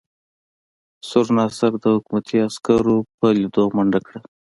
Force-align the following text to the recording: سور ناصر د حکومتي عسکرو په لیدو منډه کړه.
سور 1.07 1.25
ناصر 1.37 1.71
د 1.83 1.85
حکومتي 1.95 2.35
عسکرو 2.47 2.97
په 3.17 3.27
لیدو 3.37 3.63
منډه 3.75 3.99
کړه. 4.07 4.19